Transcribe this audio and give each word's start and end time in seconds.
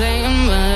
Same. 0.00 0.46
my 0.46 0.69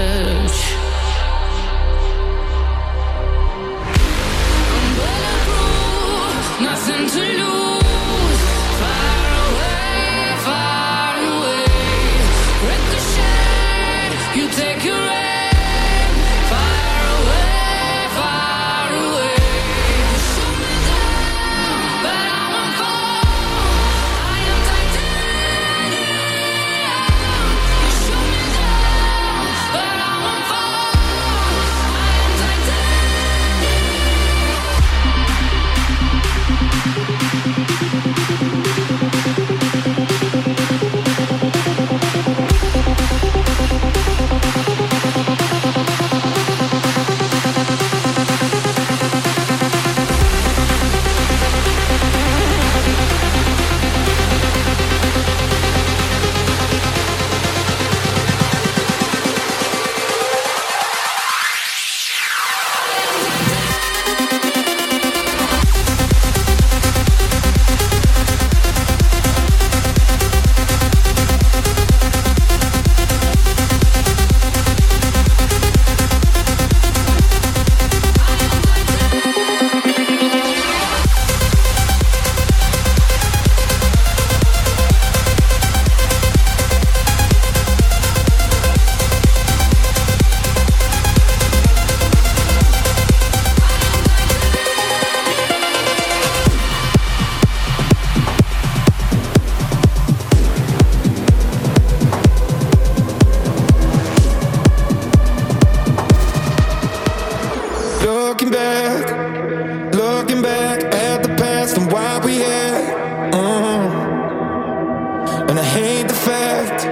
And 115.48 115.58
I 115.58 115.62
hate 115.62 116.08
the 116.08 116.14
fact 116.14 116.84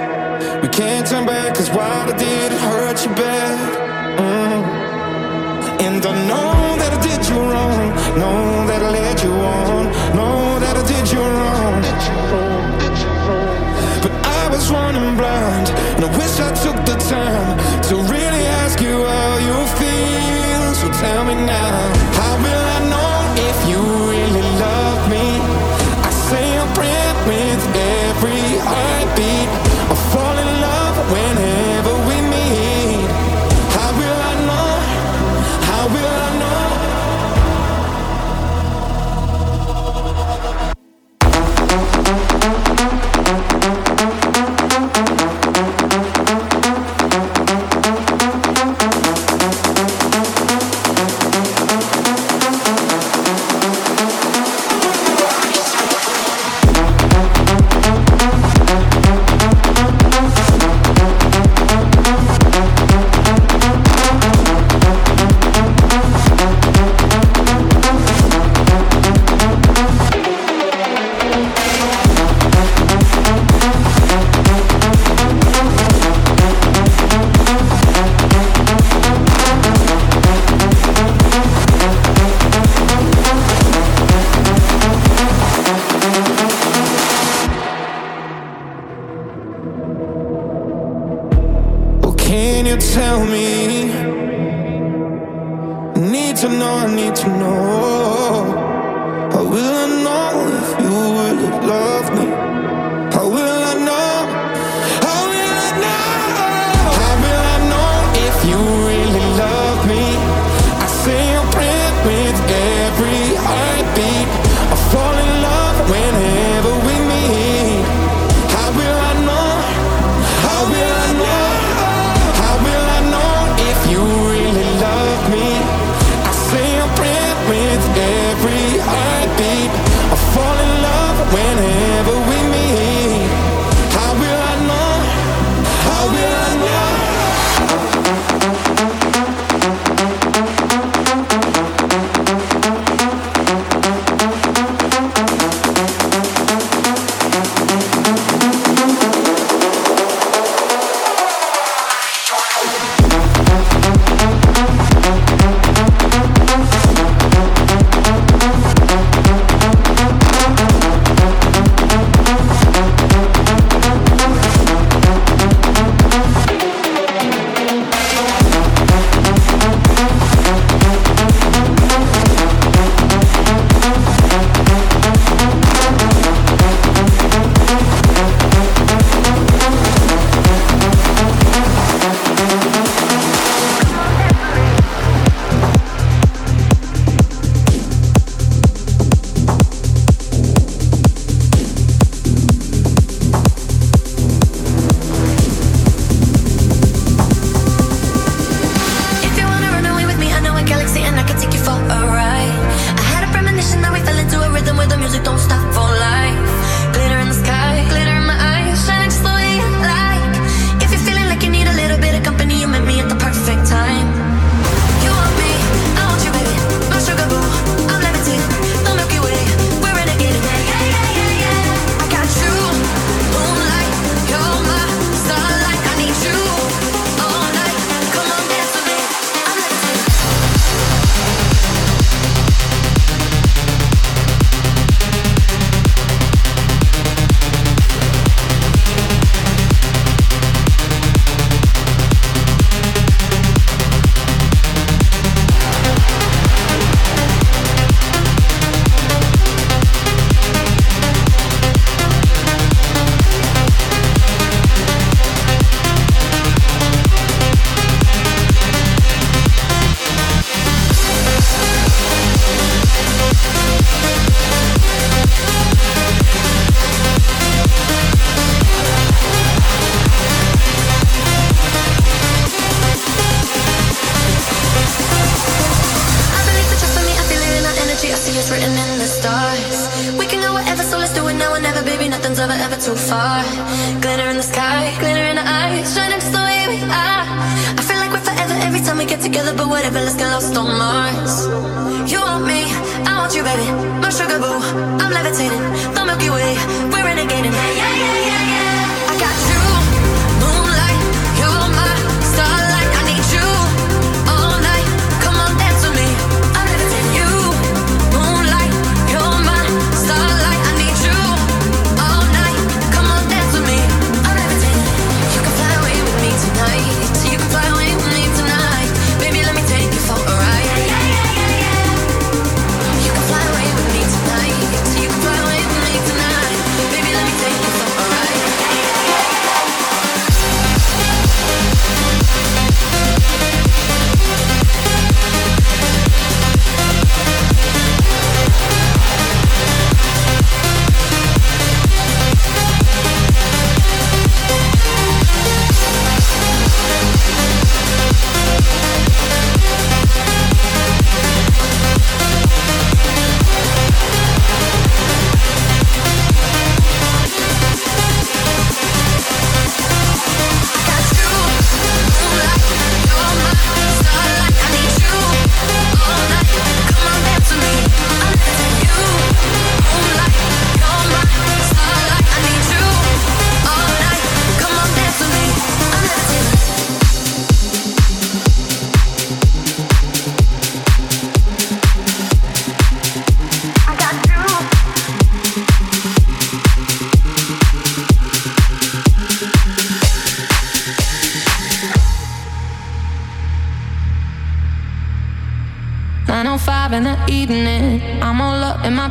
we 0.63 0.69
can't 0.69 1.07
turn 1.07 1.27
back, 1.27 1.55
cause 1.55 1.71
what 1.71 2.13
I 2.13 2.17
did 2.17 2.53
hurt 2.53 3.05
you 3.05 3.13
bad. 3.15 3.59
Mm. 4.19 4.83
And 5.87 6.05
I 6.05 6.13
know 6.29 6.53
that 6.81 6.93
I 6.93 7.01
did 7.03 7.23
you 7.29 7.39
wrong, 7.51 7.89
know 8.21 8.67
that 8.69 8.83
I 8.83 8.91
led 8.91 9.23
you 9.23 9.33
on, 9.33 9.85
know 10.19 10.59
that 10.61 10.77
I 10.77 10.85
did 10.93 11.07
you 11.13 11.21
wrong. 11.21 11.83
But 14.03 14.13
I 14.41 14.49
was 14.53 14.71
running 14.71 15.17
blind, 15.17 15.69
and 15.97 16.05
I 16.05 16.11
wish 16.19 16.35
I 16.39 16.51
took 16.65 16.79
the 16.85 16.97
time 17.11 17.57
to 17.89 17.95
really 18.13 18.45
ask 18.63 18.81
you 18.81 19.05
how 19.05 19.33
you 19.49 19.57
feel. 19.81 20.65
So 20.81 20.87
tell 21.01 21.25
me 21.25 21.35
now. 21.35 22.02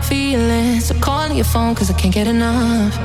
i 0.02 0.04
feeling. 0.04 0.80
So 0.80 0.94
call 0.96 1.32
your 1.32 1.46
phone, 1.46 1.76
cause 1.76 1.90
I 1.90 1.94
can't 1.94 2.14
get 2.14 2.28
enough. 2.28 2.98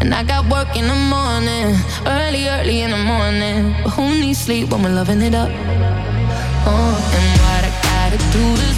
And 0.00 0.14
I 0.14 0.22
got 0.22 0.50
work 0.50 0.76
in 0.76 0.86
the 0.86 1.00
morning, 1.14 1.76
early, 2.06 2.48
early 2.48 2.82
in 2.82 2.90
the 2.90 3.02
morning. 3.12 3.74
But 3.82 3.90
who 3.90 4.20
needs 4.20 4.40
sleep 4.40 4.70
when 4.70 4.82
we're 4.82 4.94
loving 4.94 5.22
it 5.22 5.34
up? 5.34 5.50
Oh, 6.66 6.94
and 7.16 7.28
what 7.42 7.62
I 7.68 7.72
gotta 7.88 8.18
do 8.32 8.44
to 8.56 8.73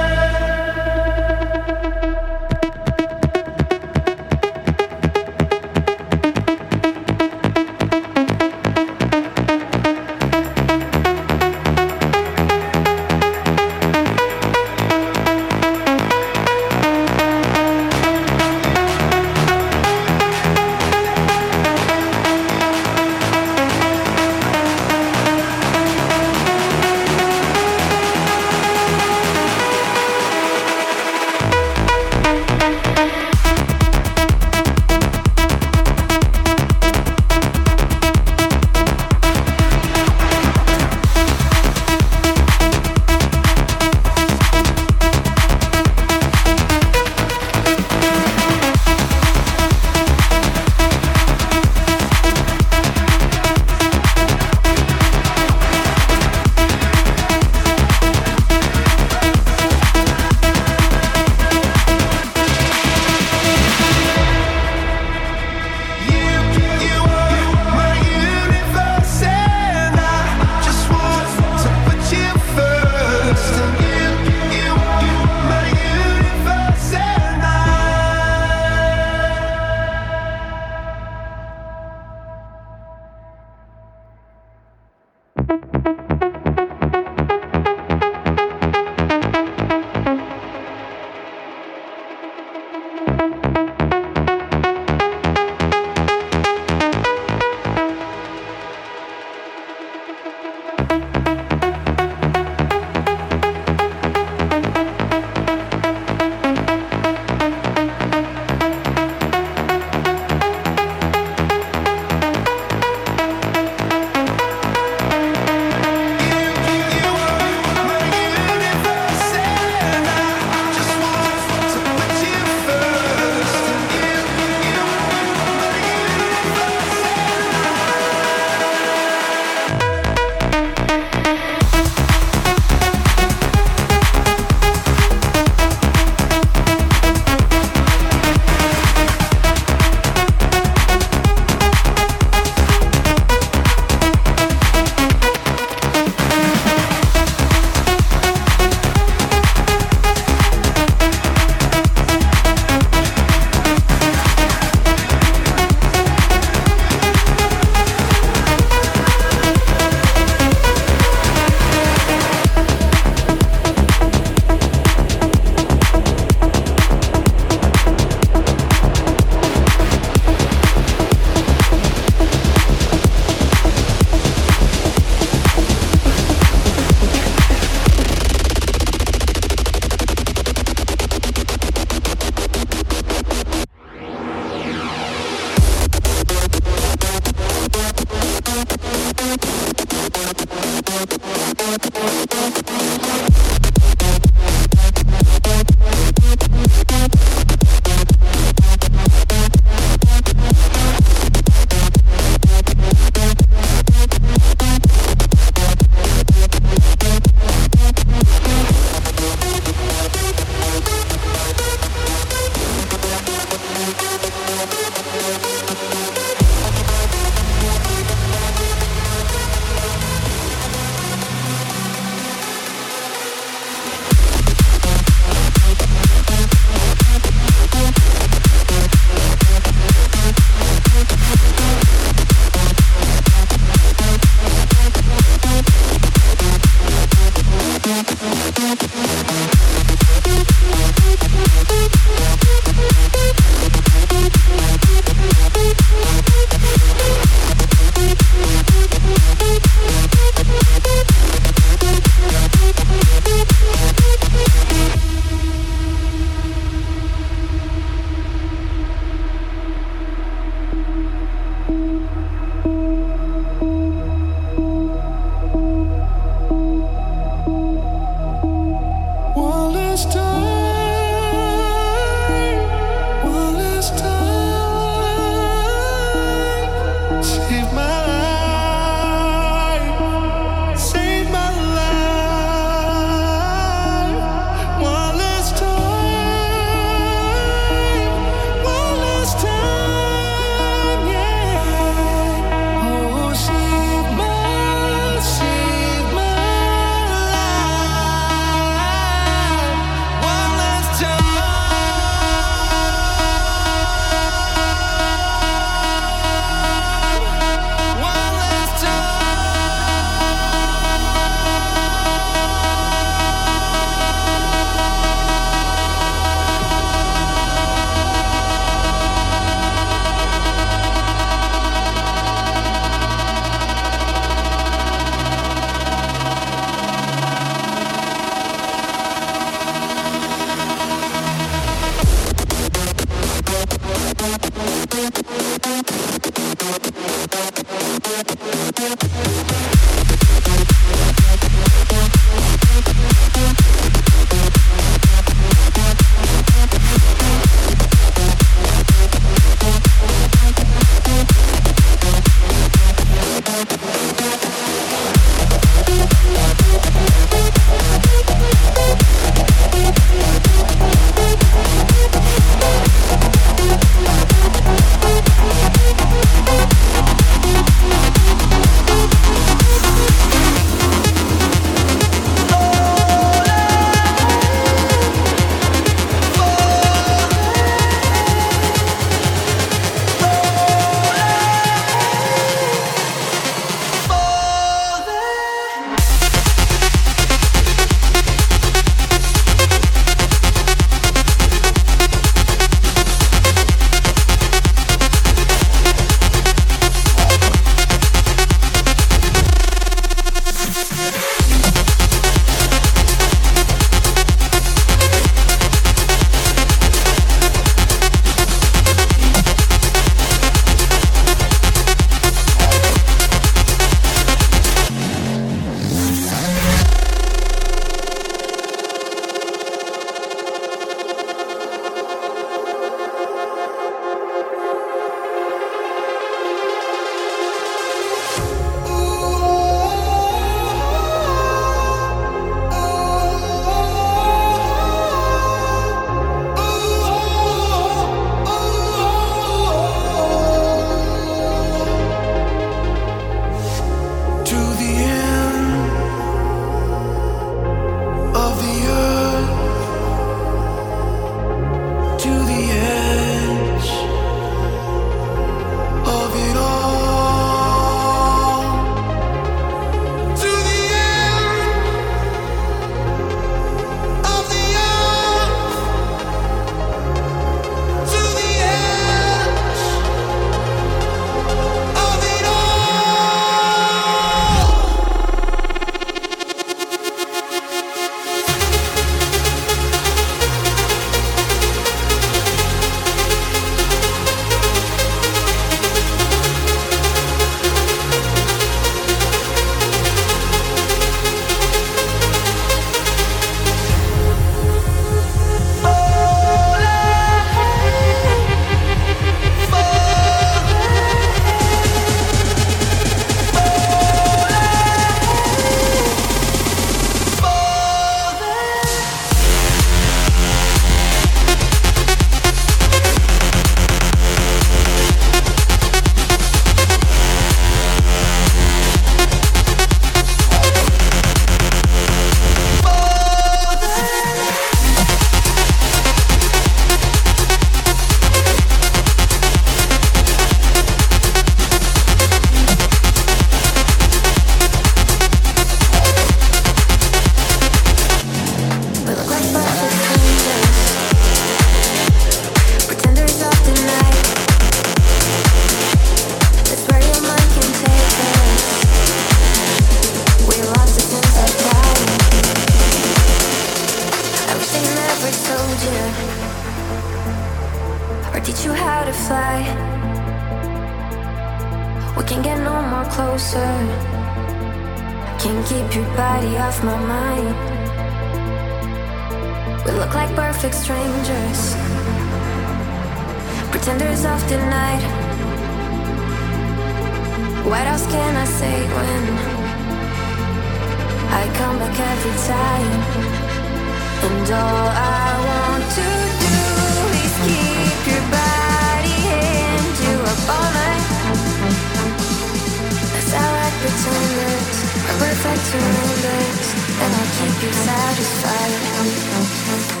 satisfied. 597.73 600.00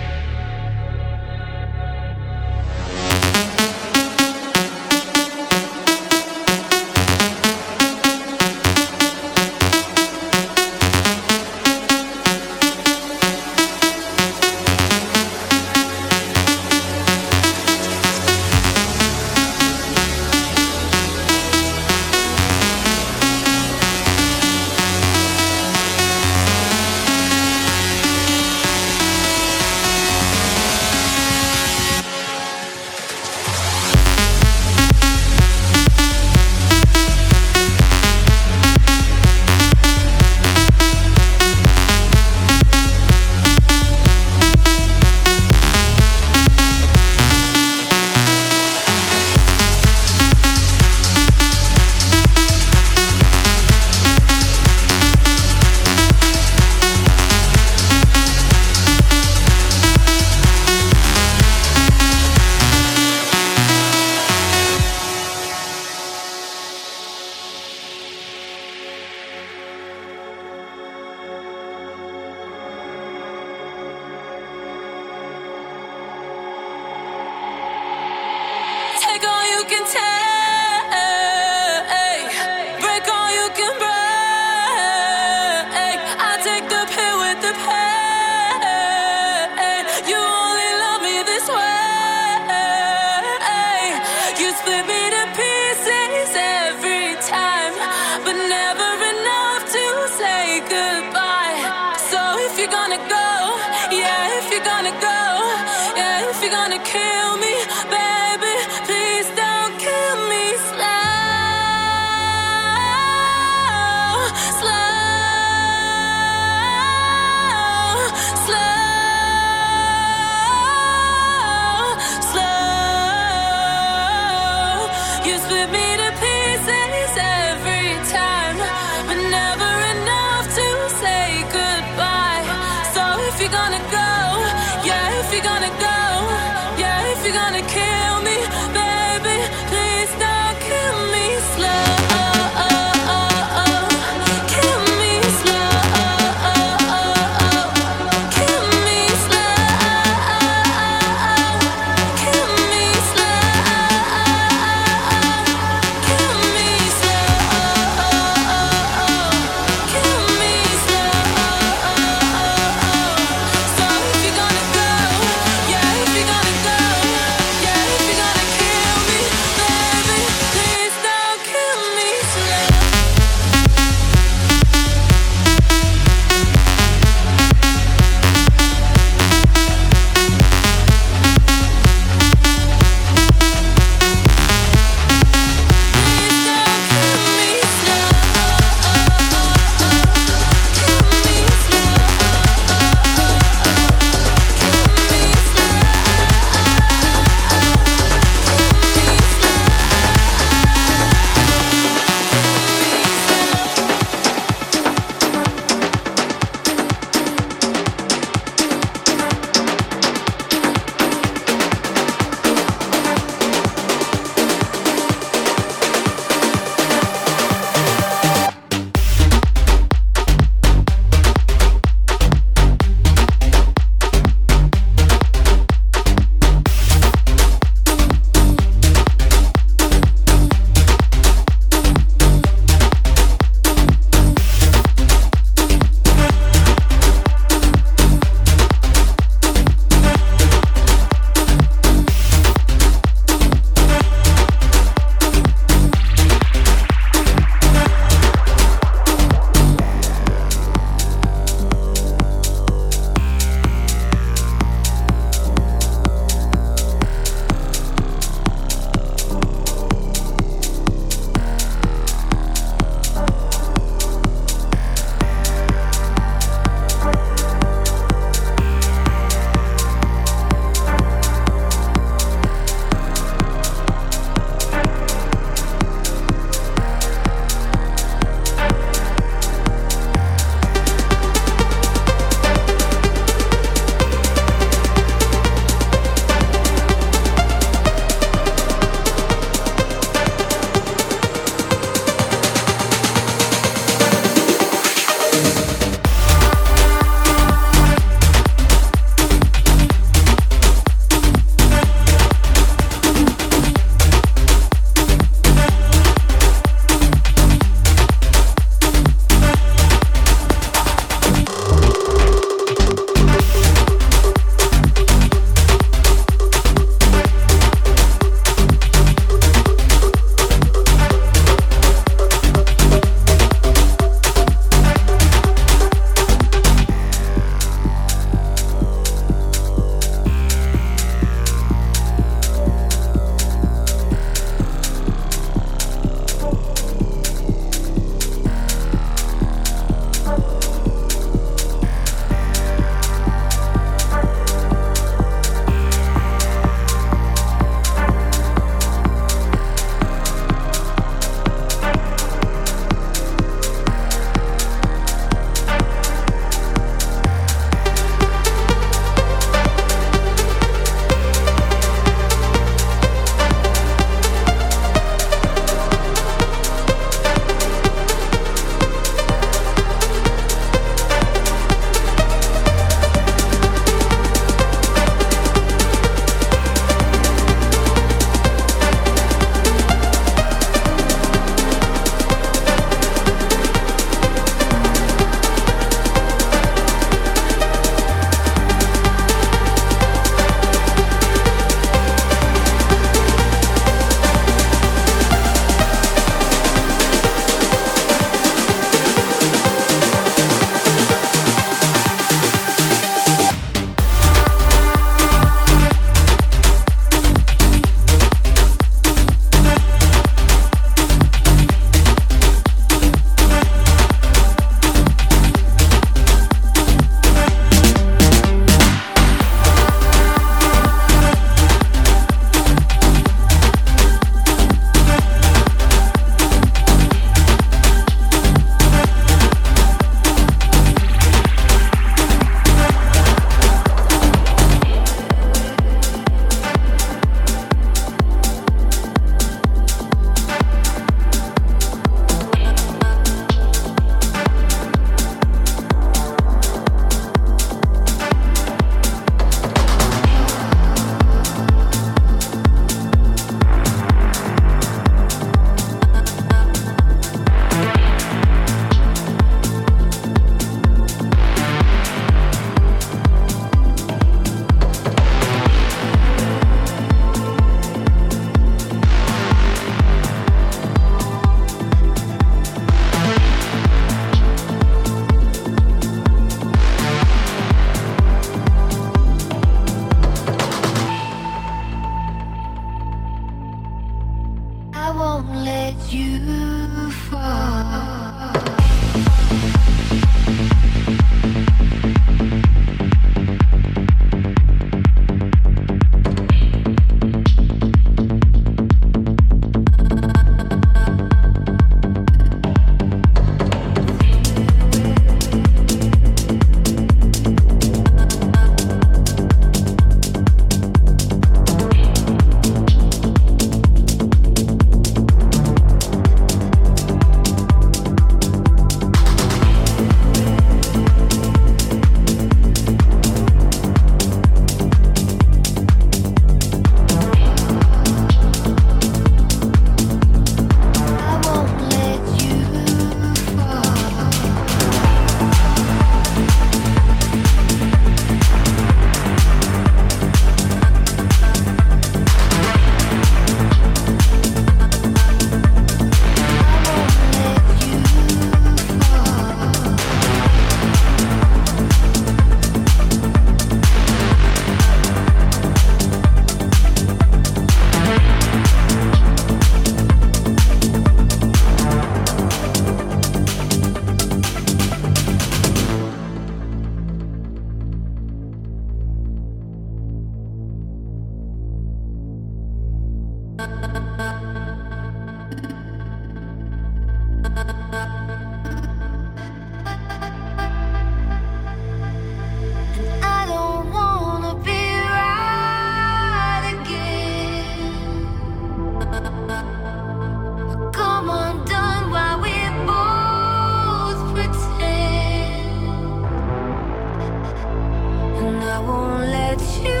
I 598.74 598.78
won't 598.78 599.28
let 599.28 599.60
you 599.84 600.00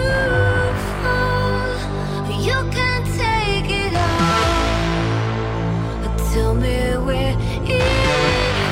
fall. 1.02 1.76
You 2.40 2.58
can 2.72 3.04
take 3.20 3.68
it 3.68 3.94
all. 3.94 4.72
Tell 6.32 6.54
me 6.54 6.96
where 7.06 7.36
it 7.66 7.82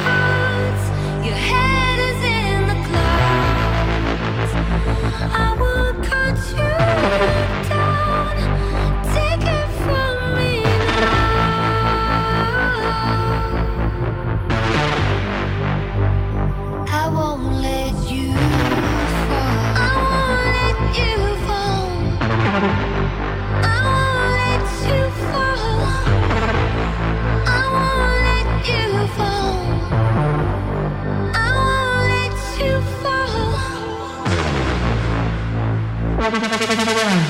hurts. 0.06 0.86
Your 1.26 1.40
head 1.50 1.98
is 2.10 2.20
in 2.40 2.58
the 2.70 2.78
clouds. 2.88 4.52
I 5.34 5.48
won't 5.60 5.98
cut 6.02 6.38
you. 6.56 7.59
Música 36.70 37.29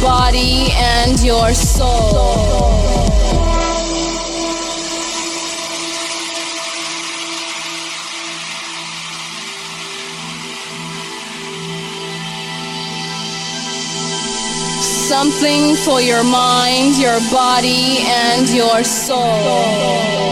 Body, 0.00 0.68
and 0.72 1.20
your 1.20 1.52
soul. 1.52 2.72
Something 14.82 15.76
for 15.76 16.00
your 16.00 16.24
mind, 16.24 16.96
your 16.96 17.20
body, 17.30 17.98
and 18.00 18.48
your 18.48 18.82
soul. 18.82 20.31